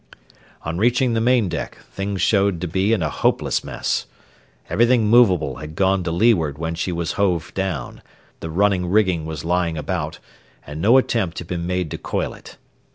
[0.63, 4.07] On reaching the main deck, things showed to be in a hopeless mess.
[4.67, 8.01] Everything movable had gone to leeward when she was hove down,
[8.39, 10.17] the running rigging was lying about,
[10.65, 12.57] and no attempt had been made to coil it.